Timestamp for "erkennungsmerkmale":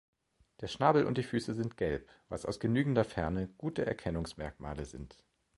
3.85-4.85